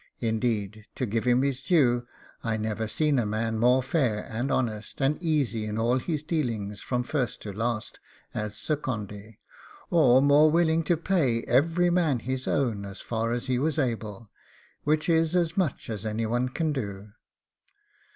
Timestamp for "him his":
1.25-1.61